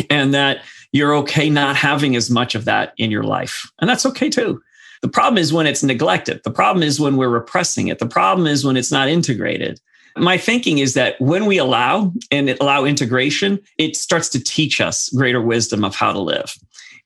[0.09, 0.62] And that
[0.93, 3.70] you're okay not having as much of that in your life.
[3.80, 4.62] And that's okay too.
[5.01, 6.43] The problem is when it's neglected.
[6.45, 7.99] The problem is when we're repressing it.
[7.99, 9.80] The problem is when it's not integrated.
[10.16, 15.09] My thinking is that when we allow and allow integration, it starts to teach us
[15.11, 16.55] greater wisdom of how to live.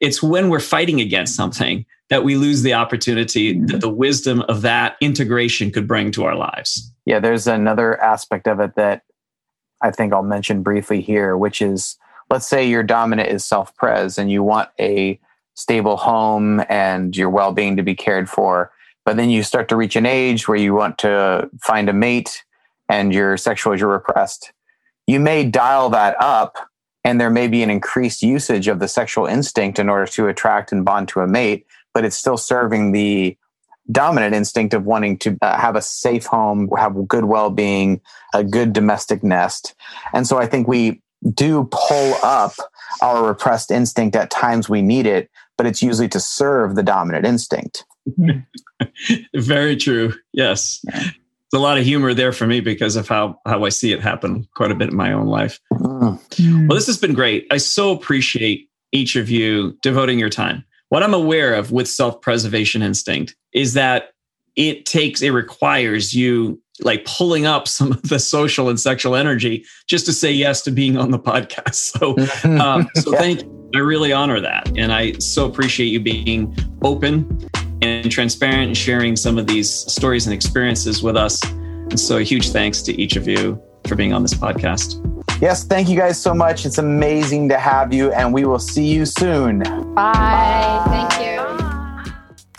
[0.01, 3.67] It's when we're fighting against something that we lose the opportunity mm-hmm.
[3.67, 6.93] that the wisdom of that integration could bring to our lives.
[7.07, 9.03] Yeah, there's another aspect of it that
[9.81, 11.97] I think I'll mention briefly here, which is
[12.31, 15.19] let's say your dominant is self pres and you want a
[15.55, 18.71] stable home and your well being to be cared for.
[19.05, 22.45] But then you start to reach an age where you want to find a mate
[22.89, 24.53] and your sexual are repressed.
[25.07, 26.57] You may dial that up
[27.05, 30.73] and there may be an increased usage of the sexual instinct in order to attract
[30.73, 31.65] and bond to a mate,
[31.95, 33.37] but it's still serving the
[33.93, 38.01] dominant instinct of wanting to uh, have a safe home, have good well being,
[38.35, 39.75] a good domestic nest.
[40.13, 41.01] And so I think we
[41.35, 42.53] do pull up
[43.03, 47.27] our repressed instinct at times we need it, but it's usually to serve the dominant
[47.27, 47.85] instinct.
[49.35, 50.15] Very true.
[50.33, 50.81] Yes.
[50.85, 51.13] There's
[51.55, 54.47] a lot of humor there for me because of how, how I see it happen
[54.55, 55.61] quite a bit in my own life.
[55.73, 56.69] Mm.
[56.69, 57.47] Well, this has been great.
[57.51, 60.65] I so appreciate each of you devoting your time.
[60.89, 64.11] What I'm aware of with self preservation instinct is that
[64.55, 69.65] it takes, it requires you like pulling up some of the social and sexual energy
[69.87, 71.77] just to say yes to being on the podcast.
[71.97, 72.17] So,
[72.61, 73.19] um, so yeah.
[73.19, 73.71] thank you.
[73.75, 74.71] I really honor that.
[74.77, 77.49] And I so appreciate you being open
[77.83, 81.43] and transparent and sharing some of these stories and experiences with us.
[81.45, 85.03] And so, a huge thanks to each of you for being on this podcast.
[85.41, 86.65] Yes, thank you guys so much.
[86.65, 89.61] It's amazing to have you, and we will see you soon.
[89.61, 90.13] Bye.
[90.13, 91.09] Bye.
[91.09, 91.66] Thank you.